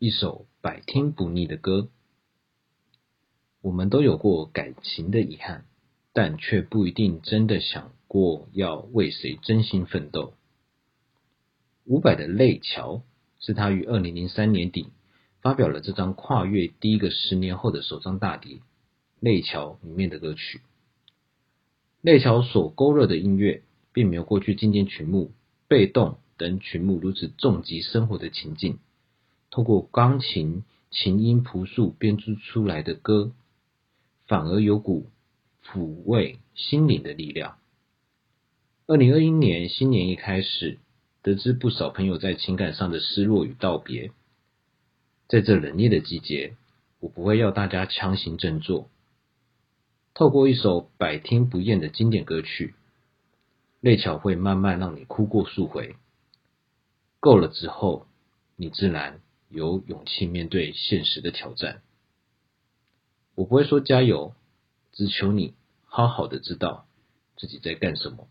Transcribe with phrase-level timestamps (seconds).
[0.00, 1.88] 一首百听不腻的歌。
[3.62, 5.66] 我们都有过感情的遗憾，
[6.12, 10.34] 但却不一定真的想过要为谁真心奋斗。
[11.84, 12.96] 伍佰的《泪桥》
[13.38, 14.88] 是他于二零零三年底
[15.40, 18.56] 发表了这张跨越第一个十年后的首张大碟
[19.20, 20.58] 《泪桥》里面的歌曲。
[22.00, 25.26] 《泪桥》所勾勒的音乐，并没有过去经典曲目
[25.68, 28.80] 《被动》等曲目如此重击生活的情境。
[29.50, 33.32] 透过钢琴琴音朴素编织出来的歌，
[34.26, 35.06] 反而有股
[35.64, 37.58] 抚慰心灵的力量。
[38.86, 40.78] 二零二一年新年一开始，
[41.22, 44.10] 得知不少朋友在情感上的失落与道别，
[45.26, 46.54] 在这冷冽的季节，
[47.00, 48.90] 我不会要大家强行振作。
[50.12, 52.74] 透过一首百听不厌的经典歌曲，
[53.80, 55.96] 泪桥会慢慢让你哭过数回，
[57.20, 58.06] 够了之后，
[58.54, 59.20] 你自然。
[59.54, 61.82] 有勇气面对现实的挑战。
[63.36, 64.34] 我不会说加油，
[64.92, 66.86] 只求你好好的知道
[67.36, 68.28] 自己在干什么。